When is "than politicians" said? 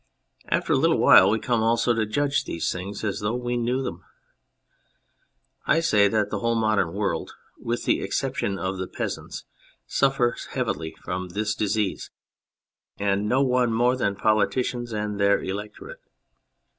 13.95-14.91